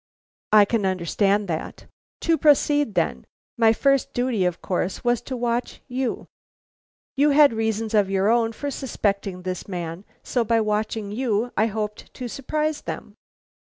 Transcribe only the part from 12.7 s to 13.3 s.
them."